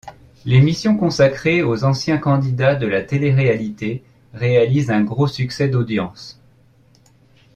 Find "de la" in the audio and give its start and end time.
2.73-3.03